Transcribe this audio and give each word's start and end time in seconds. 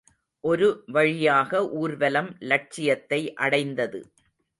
ஒரு 0.43 0.67
வழியாக 0.87 1.61
ஊர்வலம் 1.73 2.31
லட்சியத்தை 2.43 3.33
அடைந்தது. 3.37 4.01